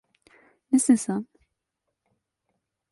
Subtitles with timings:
[0.71, 1.27] Nesin sen?